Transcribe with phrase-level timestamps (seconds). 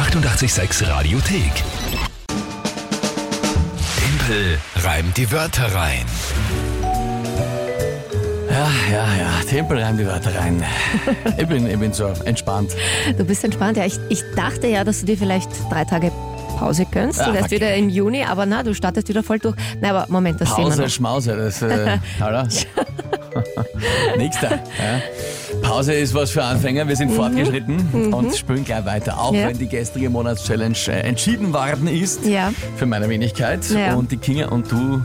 [0.00, 1.52] 886 Radiothek.
[3.98, 6.06] Tempel reimt die Wörter rein.
[8.50, 9.30] Ja, ja, ja.
[9.46, 10.64] Tempel rein die Wörter rein.
[11.36, 12.70] ich, bin, ich bin so entspannt.
[13.18, 13.84] Du bist entspannt, ja.
[13.84, 16.10] Ich, ich dachte ja, dass du dir vielleicht drei Tage
[16.58, 17.20] Pause gönnst.
[17.20, 17.56] Ah, Du wärst okay.
[17.56, 19.56] wieder im Juni, aber na, du startest wieder voll durch.
[19.82, 20.88] Na, aber Moment, das sehen wir Pause, noch.
[20.88, 22.48] Schmause, das, äh, oder?
[24.16, 24.50] Nächster.
[24.50, 25.00] Ja.
[25.70, 26.88] Pause ist was für Anfänger.
[26.88, 29.20] Wir sind fortgeschritten und spielen gleich weiter.
[29.20, 29.38] Auch Mhm.
[29.38, 29.48] Ja.
[29.48, 32.24] wenn die gestrige Monatschallenge äh, entschieden worden ist.
[32.26, 32.52] Ja.
[32.76, 33.60] Für meine Wenigkeit.
[33.70, 33.94] Ja.
[33.94, 35.00] Und die Kinga und du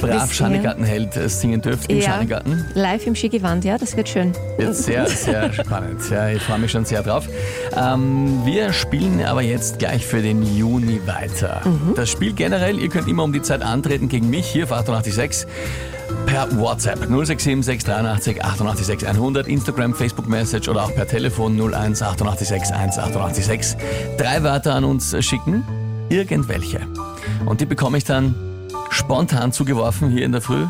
[0.00, 2.00] brav Bis Schanigartenheld äh, singen dürft im.
[2.00, 2.64] Schanigarten.
[2.74, 4.32] Live im Skigewand, ja, das wird schön.
[4.58, 6.00] Wird sehr, sehr spannend.
[6.10, 7.28] Ja, ich freue mich schon sehr drauf.
[7.76, 11.62] Ähm, wir spielen aber jetzt gleich für den Juni weiter.
[11.96, 15.46] Das Spiel generell, ihr könnt immer um die Zeit antreten gegen mich hier auf 886
[16.26, 22.74] per WhatsApp 067 683 886 100, Instagram, Facebook Message oder auch per Telefon 01 886
[22.74, 23.76] 1 886.
[24.18, 25.64] Drei Wörter an uns schicken,
[26.08, 26.80] irgendwelche.
[27.46, 28.34] Und die bekomme ich dann
[28.90, 30.66] spontan zugeworfen hier in der Früh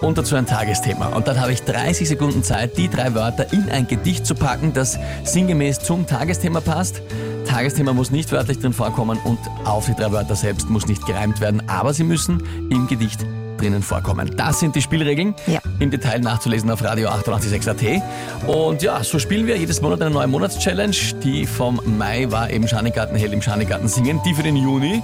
[0.00, 1.08] und dazu ein Tagesthema.
[1.08, 4.72] Und dann habe ich 30 Sekunden Zeit, die drei Wörter in ein Gedicht zu packen,
[4.72, 7.02] das sinngemäß zum Tagesthema passt.
[7.46, 11.40] Tagesthema muss nicht wörtlich drin vorkommen und auf die drei Wörter selbst muss nicht gereimt
[11.40, 13.24] werden, aber sie müssen im Gedicht
[13.56, 14.30] drinnen vorkommen.
[14.36, 15.34] Das sind die Spielregeln.
[15.46, 15.60] Ja.
[15.78, 18.02] Im Detail nachzulesen auf Radio 886.at.
[18.46, 20.96] Und ja, so spielen wir jedes Monat eine neue Monatschallenge.
[21.22, 24.20] Die vom Mai war eben Schanigarten hell im Schanigarten singen.
[24.24, 25.02] Die für den Juni.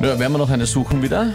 [0.00, 1.28] Na, werden wir noch eine suchen wieder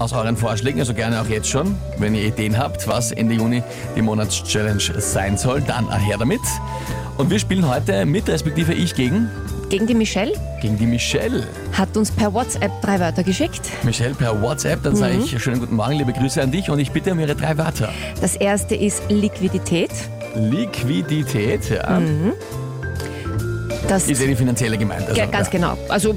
[0.00, 3.62] aus euren Vorschlägen, also gerne auch jetzt schon, wenn ihr Ideen habt, was Ende Juni
[3.94, 6.40] die Monatschallenge sein soll, dann her damit.
[7.16, 9.30] Und wir spielen heute mit, respektive ich gegen,
[9.68, 11.46] Gegen die Michelle gegen die Michelle.
[11.72, 13.70] hat uns per WhatsApp drei Wörter geschickt.
[13.82, 16.90] Michelle per WhatsApp, dann sage ich schönen guten Morgen, liebe Grüße an dich und ich
[16.90, 17.90] bitte um ihre drei Wörter.
[18.20, 19.90] Das erste ist Liquidität.
[20.34, 22.00] Liquidität, ja.
[23.88, 25.06] Das Ist ja die finanzielle gemeint.
[25.06, 25.58] Also, ja, ganz ja.
[25.58, 25.76] genau.
[25.90, 26.14] Also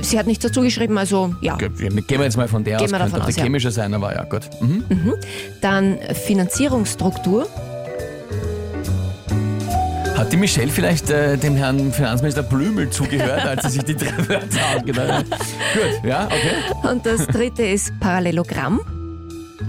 [0.00, 1.56] sie hat nichts dazu geschrieben, also ja.
[1.56, 3.44] Gehen wir jetzt mal von der Gehen aus, könnte auch die aus, ja.
[3.44, 4.42] chemische sein, aber ja, gut.
[4.60, 5.14] Mhm.
[5.60, 7.46] Dann Finanzierungsstruktur.
[10.16, 14.16] Hat die Michelle vielleicht äh, dem Herrn Finanzminister Blümel zugehört, als sie sich die drei
[14.28, 15.28] Wörter ausgedacht hat?
[15.28, 16.54] Gut, ja, okay.
[16.88, 18.80] Und das dritte ist Parallelogramm.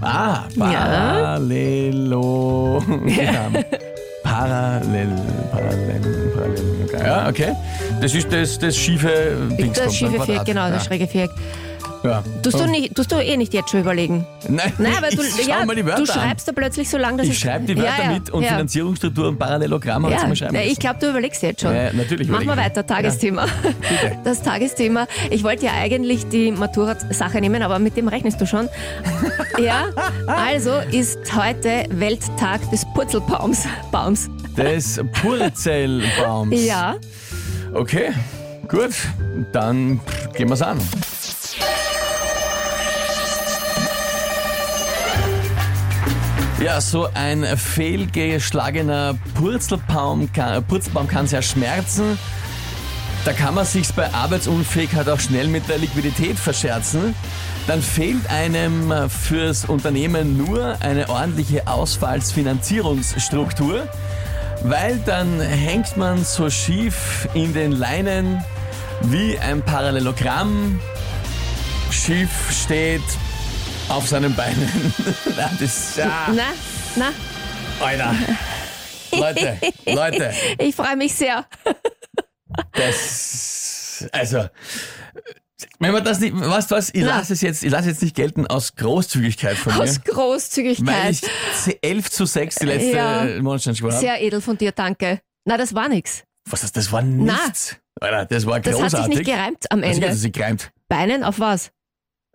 [0.00, 3.06] Ah, Parallelogramm.
[4.22, 5.08] Parallel,
[5.52, 6.76] parallel, parallel.
[7.04, 7.52] Ja, okay.
[8.00, 9.78] Das ist das, das schiefe Dings.
[9.78, 10.88] Das schiefe Viereck, genau, das ja.
[10.88, 11.30] schräge Viereck.
[12.06, 12.22] Ja.
[12.42, 14.24] Tust du, nicht, tust du eh nicht jetzt schon überlegen?
[14.48, 17.18] Nein, Nein, aber du, ich ja, mal die Wörter du schreibst da plötzlich so lange,
[17.18, 18.48] dass es- Ich schreibe die Wörter ja, ja, mit und ja.
[18.50, 21.74] Finanzierungsstruktur und Parallelogramm ich Ja, mal schreiben ja, ich glaube, du überlegst jetzt schon.
[21.74, 22.58] Ja, natürlich Machen wir ich.
[22.58, 23.46] weiter, Tagesthema.
[24.24, 25.06] Das Tagesthema.
[25.30, 28.68] Ich wollte ja eigentlich die Matura-Sache nehmen, aber mit dem rechnest du schon.
[29.62, 29.86] ja,
[30.26, 33.64] also ist heute Welttag des Purzelbaums.
[33.92, 34.28] Baums.
[34.56, 36.64] Des Purzelbaums.
[36.64, 36.96] Ja,
[37.74, 38.12] Okay,
[38.68, 38.90] gut.
[39.52, 40.00] Dann
[40.34, 40.78] gehen wir's an.
[46.58, 52.18] Ja, so ein fehlgeschlagener Purzelbaum kann, Purzelbaum kann sehr schmerzen.
[53.26, 57.14] Da kann man sich bei Arbeitsunfähigkeit auch schnell mit der Liquidität verscherzen.
[57.66, 63.86] Dann fehlt einem fürs Unternehmen nur eine ordentliche Ausfallsfinanzierungsstruktur,
[64.62, 68.42] weil dann hängt man so schief in den Leinen
[69.02, 70.80] wie ein Parallelogramm
[71.90, 73.02] schief steht
[73.88, 74.92] auf seinen Beinen.
[75.36, 76.42] Na, das, ja, na,
[76.96, 77.12] na,
[77.80, 78.14] Alter.
[79.12, 81.46] Leute, Leute, ich freue mich sehr.
[82.72, 84.48] das, also,
[85.78, 87.18] wenn man das nicht, du was, ich Na.
[87.18, 89.82] lasse es jetzt, ich lasse jetzt nicht gelten aus Großzügigkeit von mir.
[89.82, 91.20] Aus Weil Großzügigkeit.
[91.66, 93.24] ich 11 zu 6 die letzte Ja.
[93.24, 93.92] gewonnen habe.
[93.92, 95.20] Sehr edel von dir, danke.
[95.44, 96.24] Na, das war nix.
[96.48, 96.84] Was ist das?
[96.86, 97.76] Das war nichts.
[98.00, 98.98] Alter, das war Das großartig.
[98.98, 100.06] hat sich nicht gereimt am Also, Ende.
[100.08, 100.70] das ist gereimt.
[100.88, 101.70] Beinen auf was?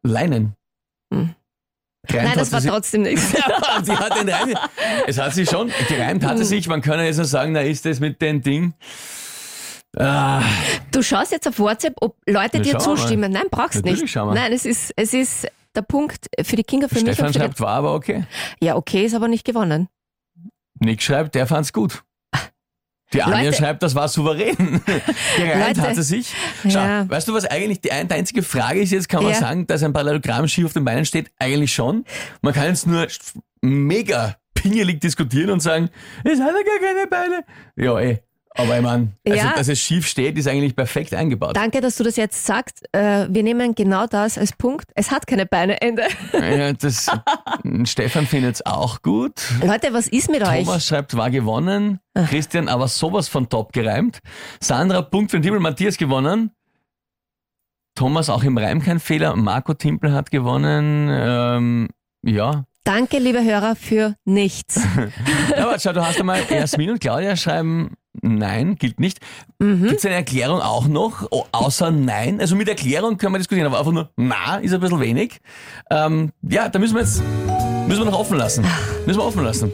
[0.04, 0.56] Leinen.
[1.14, 1.36] Hm.
[2.08, 3.32] Gereimt Nein, das hat war trotzdem nichts.
[3.34, 4.56] Ja, sie hat den Reim.
[5.08, 6.30] Es hat sich schon gereimt, Hm.
[6.30, 6.68] hatte sich.
[6.68, 8.74] Man kann ja jetzt nur sagen, na ist das mit dem Ding.
[9.98, 10.42] Ah,
[10.92, 12.98] Du schaust jetzt auf WhatsApp, ob Leute Ja, dir schau mal.
[12.98, 13.32] zustimmen.
[13.32, 14.16] Nein, brauchst Natürlich nicht.
[14.16, 17.40] Nein, es ist, es ist der Punkt für die Kinder, für mich Stefan und für
[17.40, 18.24] schreibt, war aber okay.
[18.62, 19.88] Ja, okay, ist aber nicht gewonnen.
[20.80, 22.04] Nick schreibt, der fand's gut.
[23.14, 24.56] Die Anja Leute- schreibt, das war souverän.
[25.38, 26.34] Gereimt Leute- hat sie sich.
[26.64, 27.10] Schau, Ja.
[27.10, 29.40] weißt du, was eigentlich die, ein- die einzige Frage ist jetzt, kann man Ja.
[29.40, 31.30] sagen, dass ein Parallelogramm schief auf den Beinen steht?
[31.40, 32.06] Eigentlich schon.
[32.42, 33.08] Man kann jetzt nur
[33.62, 35.90] mega pingelig diskutieren und sagen,
[36.24, 37.44] es hat ja gar keine Beine.
[37.76, 38.20] Ja, eh.
[38.54, 39.54] Aber ich meine, also, Ja.
[39.56, 41.56] dass es schief steht, ist eigentlich perfekt eingebaut.
[41.56, 42.84] Danke, dass du das jetzt sagst.
[42.92, 44.92] Äh, wir nehmen genau das als Punkt.
[44.94, 46.04] Es hat keine Beine, Ende.
[46.34, 47.10] Ja, das,
[47.86, 49.42] Stefan findet es auch gut.
[49.66, 50.66] Leute, was ist mit euch?
[50.66, 52.00] Thomas schreibt, war gewonnen.
[52.30, 54.20] Christian aber sowas von top gereimt.
[54.60, 55.62] Sandra, Punkt für den Timmel.
[55.62, 56.52] Matthias gewonnen.
[57.96, 59.36] Thomas auch im Reim kein Fehler.
[59.36, 61.10] Marco Timpel hat gewonnen.
[61.12, 61.88] Ähm,
[62.24, 62.66] ja.
[62.84, 64.82] Danke, liebe Hörer, für nichts.
[65.56, 65.66] ja.
[65.68, 69.20] Aber schau, du hast einmal Jasmin und Claudia schreiben, nein, gilt nicht.
[69.60, 72.40] Gibt es eine Erklärung auch noch, oh, außer nein?
[72.40, 75.40] Also mit Erklärung können wir diskutieren, aber einfach nur na ist ein bisschen wenig.
[75.90, 77.22] Ähm, ja, da müssen wir jetzt,
[77.88, 78.66] müssen wir noch offen lassen.
[79.06, 79.72] Müssen wir offen lassen.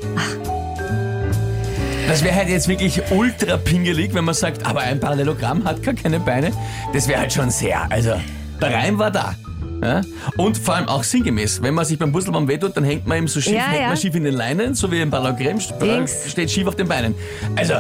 [2.07, 5.93] Das wäre halt jetzt wirklich ultra pingelig, wenn man sagt, aber ein Parallelogramm hat gar
[5.93, 6.51] keine Beine.
[6.93, 8.13] Das wäre halt schon sehr, also
[8.61, 9.35] der Reim war da.
[9.83, 10.01] Ja?
[10.37, 11.61] Und vor allem auch sinngemäß.
[11.61, 13.87] Wenn man sich beim Purzelbaum wehtut, dann hängt man eben so schief, Ja, hängt ja.
[13.89, 17.13] man schief in den Leinen, so wie ein Parallelogramm steht schief auf den Beinen.
[17.55, 17.73] Also,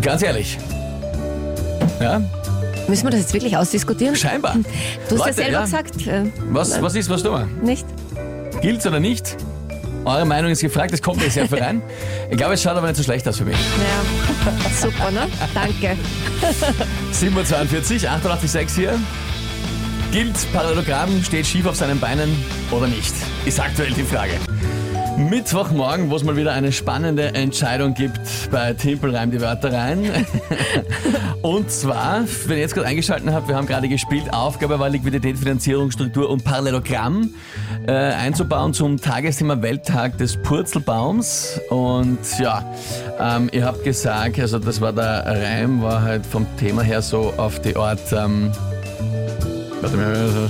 [0.00, 0.58] ganz ehrlich.
[2.00, 2.20] Ja,
[2.86, 4.16] Müssen wir das jetzt wirklich ausdiskutieren?
[4.16, 4.54] scheinbar.
[4.54, 5.64] Du hast ja Leute, selber ja.
[5.64, 7.46] gesagt, äh, Was, was ist, was tun wir?
[7.66, 7.84] nicht?
[8.62, 9.36] Gilt's oder nicht?
[10.04, 11.82] Eure Meinung ist gefragt, es kommt jetzt sehr viel rein.
[12.30, 13.56] Ich glaube, es schaut aber nicht so schlecht aus für mich.
[13.56, 15.26] Ja, super, ne?
[15.54, 15.96] Danke.
[17.12, 18.98] 7.42 88,6 hier.
[20.10, 22.30] Gilt Parallelogramm, steht schief auf seinen Beinen
[22.70, 23.12] oder nicht?
[23.44, 24.32] Ist aktuell die Frage.
[25.18, 28.20] Mittwochmorgen, wo es mal wieder eine spannende Entscheidung gibt
[28.52, 30.04] bei Timpel reim die Wörter rein.
[31.42, 35.36] und zwar, wenn ihr jetzt gerade eingeschaltet habt, wir haben gerade gespielt, Aufgabe war Liquidität,
[35.36, 37.34] Finanzierung, Struktur und Parallelogramm
[37.86, 41.60] äh, einzubauen zum Tagesthema Welttag des Purzelbaums.
[41.68, 42.64] Und ja,
[43.18, 47.34] ähm, ihr habt gesagt, also das war der Reim, war halt vom Thema her so
[47.36, 48.12] auf die Art...
[48.12, 48.52] Ähm,
[49.80, 50.48] warte mal,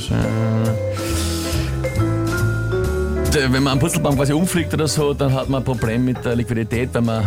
[3.34, 6.34] wenn man am Purzelbaum quasi umfliegt oder so, dann hat man ein Problem mit der
[6.36, 7.24] Liquidität, wenn man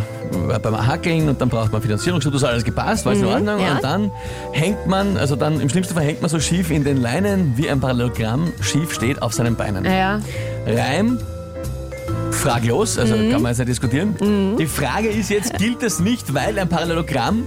[0.49, 3.29] äh, beim Hackeln und dann braucht man Finanzierungsschutz, das hat alles gepasst, war alles in
[3.29, 3.59] Ordnung.
[3.59, 3.73] ja.
[3.75, 4.11] Und dann
[4.51, 7.69] hängt man, also dann im schlimmsten Fall hängt man so schief in den Leinen, wie
[7.69, 9.85] ein Parallelogramm schief steht auf seinen Beinen.
[9.85, 10.19] Ja,
[10.65, 11.19] Reim,
[12.31, 14.15] fraglos, also kann man jetzt nicht diskutieren.
[14.57, 17.45] Die Frage ist jetzt, gilt es nicht, weil ein Parallelogramm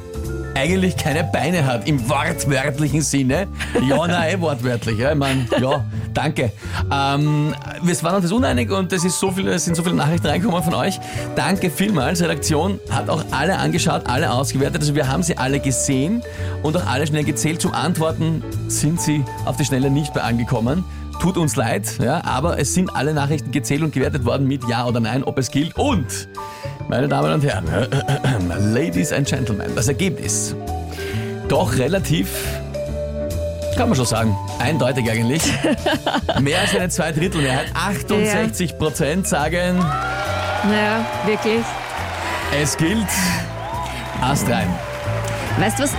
[0.54, 3.46] eigentlich keine Beine hat, im wortwörtlichen Sinne.
[3.88, 4.98] Ja, nein, wortwörtlich.
[4.98, 6.52] Ja, ich meine, ja, danke.
[6.92, 10.98] Ähm, wir waren uns uneinig und es, so sind so viele Nachrichten reingekommen von euch.
[11.36, 12.22] Danke vielmals.
[12.22, 14.80] Redaktion hat auch alle angeschaut, alle ausgewertet.
[14.80, 16.22] Also wir haben sie alle gesehen
[16.62, 17.60] und auch alle schnell gezählt.
[17.60, 20.84] Zum Antworten sind sie auf die Schnelle nicht mehr angekommen.
[21.20, 24.84] Tut uns leid, ja, aber es sind alle Nachrichten gezählt und gewertet worden mit Ja
[24.86, 25.76] oder Nein, ob es gilt.
[25.76, 26.28] Und,
[26.94, 27.66] meine Damen und Herren,
[28.72, 30.54] Ladies and Gentlemen, das Ergebnis
[31.48, 32.28] doch relativ,
[33.76, 35.42] kann man schon sagen, eindeutig eigentlich.
[36.40, 41.64] Mehr als eine Zweidrittelmehrheit, 68 Prozent sagen, naja, wirklich.
[42.62, 43.08] es gilt
[44.20, 44.68] astrein.
[45.58, 45.90] Weißt du, was,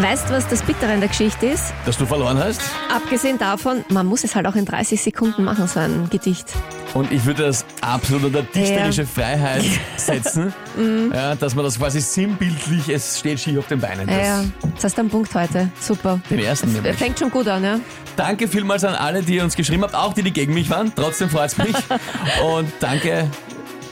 [0.00, 1.72] weißt, du, was das Bittere an der Geschichte ist?
[1.86, 2.60] Dass du verloren hast.
[2.94, 6.46] Abgesehen davon, man muss es halt auch in 30 Sekunden machen, so ein Gedicht.
[6.94, 9.62] Und ich würde das absolut unter dichterische Freiheit
[9.96, 10.52] setzen,
[11.14, 14.08] ja, dass man das quasi sinnbildlich, es steht schief auf den Beinen.
[14.08, 14.44] Ja, Das, ja.
[14.70, 15.70] Jetzt hast du einen Punkt heute.
[15.80, 16.20] Super.
[16.30, 16.96] Den ersten nämlich.
[16.96, 17.78] Fängt schon gut an, ja?
[18.16, 20.92] Danke vielmals an alle, die uns geschrieben habt, auch die, die gegen mich waren.
[20.94, 21.76] Trotzdem freut es mich.
[22.56, 23.28] Und danke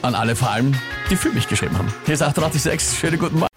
[0.01, 0.73] an alle vor allem,
[1.09, 1.93] die für mich geschrieben haben.
[2.05, 2.99] Hier ist 886.
[2.99, 3.56] Schönen guten Morgen.